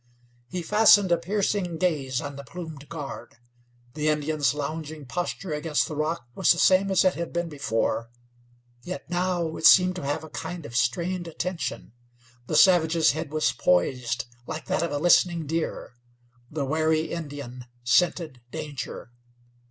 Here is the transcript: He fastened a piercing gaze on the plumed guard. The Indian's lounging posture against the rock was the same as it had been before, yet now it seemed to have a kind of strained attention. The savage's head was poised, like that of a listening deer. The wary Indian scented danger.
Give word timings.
He 0.47 0.63
fastened 0.63 1.11
a 1.11 1.17
piercing 1.19 1.77
gaze 1.77 2.21
on 2.21 2.35
the 2.35 2.43
plumed 2.43 2.89
guard. 2.89 3.35
The 3.93 4.07
Indian's 4.09 4.55
lounging 4.55 5.05
posture 5.05 5.53
against 5.53 5.87
the 5.87 5.95
rock 5.95 6.25
was 6.33 6.51
the 6.51 6.57
same 6.57 6.89
as 6.89 7.05
it 7.05 7.13
had 7.13 7.31
been 7.31 7.49
before, 7.49 8.09
yet 8.81 9.07
now 9.11 9.55
it 9.57 9.67
seemed 9.67 9.95
to 9.97 10.03
have 10.03 10.23
a 10.23 10.29
kind 10.29 10.65
of 10.65 10.75
strained 10.75 11.27
attention. 11.27 11.91
The 12.47 12.55
savage's 12.55 13.11
head 13.11 13.29
was 13.31 13.51
poised, 13.51 14.25
like 14.47 14.65
that 14.65 14.81
of 14.81 14.91
a 14.91 14.97
listening 14.97 15.45
deer. 15.45 15.93
The 16.49 16.65
wary 16.65 17.01
Indian 17.11 17.65
scented 17.83 18.41
danger. 18.49 19.11